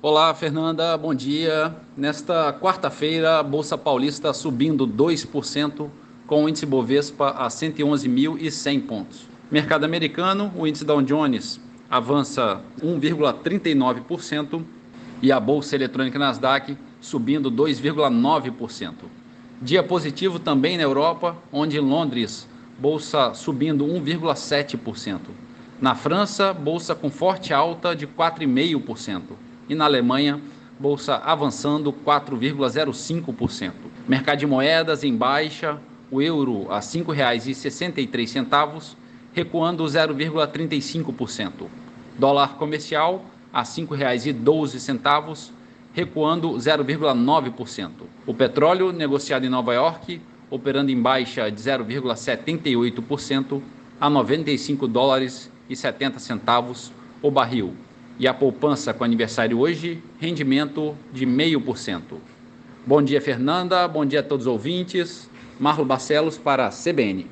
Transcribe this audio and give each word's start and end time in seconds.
Olá, 0.00 0.32
Fernanda, 0.32 0.96
bom 0.96 1.12
dia. 1.12 1.74
Nesta 1.96 2.52
quarta-feira, 2.52 3.40
a 3.40 3.42
Bolsa 3.42 3.76
Paulista 3.76 4.32
subindo 4.32 4.86
2%, 4.86 5.88
com 6.24 6.44
o 6.44 6.48
índice 6.48 6.64
Bovespa 6.64 7.30
a 7.30 7.48
111.100 7.48 8.86
pontos. 8.86 9.26
Mercado 9.50 9.82
americano, 9.82 10.52
o 10.56 10.68
índice 10.68 10.84
Dow 10.84 11.02
Jones 11.02 11.60
avança 11.90 12.60
1,39% 12.80 14.62
e 15.20 15.32
a 15.32 15.40
Bolsa 15.40 15.74
Eletrônica 15.74 16.16
Nasdaq 16.16 16.78
subindo 17.00 17.50
2,9%. 17.50 18.92
Dia 19.60 19.82
positivo 19.82 20.38
também 20.38 20.76
na 20.76 20.84
Europa, 20.84 21.36
onde 21.52 21.76
em 21.76 21.80
Londres, 21.80 22.48
bolsa 22.78 23.34
subindo 23.34 23.84
1,7%. 23.84 25.18
Na 25.80 25.96
França, 25.96 26.52
bolsa 26.52 26.94
com 26.94 27.10
forte 27.10 27.52
alta 27.52 27.96
de 27.96 28.06
4,5% 28.06 29.47
e 29.68 29.74
na 29.74 29.84
Alemanha, 29.84 30.40
bolsa 30.78 31.16
avançando 31.16 31.92
4,05%. 31.92 33.72
Mercado 34.06 34.38
de 34.38 34.46
moedas 34.46 35.02
em 35.04 35.14
baixa, 35.14 35.78
o 36.10 36.22
euro 36.22 36.70
a 36.70 36.76
R$ 36.76 36.82
5,63, 36.82 38.96
recuando 39.32 39.84
0,35%. 39.84 41.66
Dólar 42.18 42.56
comercial 42.56 43.26
a 43.52 43.60
R$ 43.60 43.66
5,12, 43.66 45.50
recuando 45.92 46.52
0,9%. 46.52 47.90
O 48.26 48.32
petróleo 48.32 48.90
negociado 48.92 49.44
em 49.44 49.48
Nova 49.48 49.74
York, 49.74 50.20
operando 50.50 50.90
em 50.90 51.00
baixa 51.00 51.50
de 51.50 51.60
0,78% 51.60 53.60
a 54.00 54.08
95 54.08 54.88
dólares 54.88 55.50
e 55.68 55.76
70 55.76 56.18
centavos 56.18 56.90
o 57.20 57.30
barril 57.30 57.74
e 58.18 58.26
a 58.26 58.34
poupança 58.34 58.92
com 58.92 59.04
aniversário 59.04 59.60
hoje, 59.60 60.02
rendimento 60.18 60.96
de 61.12 61.24
0,5%. 61.24 62.00
Bom 62.84 63.00
dia, 63.00 63.20
Fernanda. 63.20 63.86
Bom 63.86 64.04
dia 64.04 64.20
a 64.20 64.22
todos 64.22 64.46
os 64.46 64.52
ouvintes. 64.52 65.30
Marlo 65.60 65.84
Barcelos 65.84 66.36
para 66.36 66.66
a 66.66 66.70
CBN. 66.70 67.28